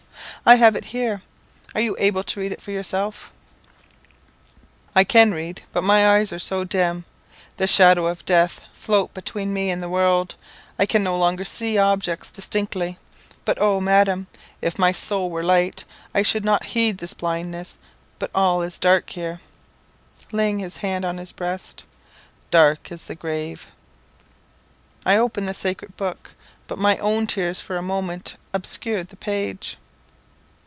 [0.43, 1.21] "I have it here.
[1.75, 3.31] Are you able to read it for yourself?"
[4.95, 7.05] "I can read but my eyes are so dim.
[7.57, 10.33] The shadows of death float between me and the world;
[10.79, 12.97] I can no longer see objects distinctly.
[13.45, 14.25] But oh, Madam,
[14.63, 17.77] if my soul were light, I should not heed this blindness.
[18.17, 19.41] But all is dark here,"
[20.31, 21.83] laying his hand on his breast,
[22.49, 23.71] "dark as the grave."
[25.05, 26.33] I opened the sacred book,
[26.65, 29.77] but my own tears for a moment obscured the page.